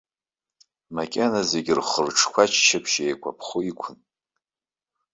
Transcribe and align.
Макьана 0.95 1.41
зегьы 1.49 1.73
рхырҿқәа 1.79 2.43
аччаԥшь 2.45 2.95
еикәаԥхо 3.05 3.59
иқәын. 3.71 3.97